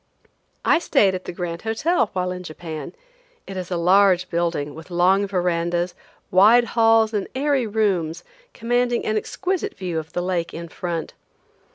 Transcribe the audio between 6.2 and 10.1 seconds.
wide halls and airy rooms, commanding an exquisite view